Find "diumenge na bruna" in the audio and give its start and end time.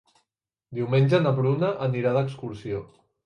0.77-1.71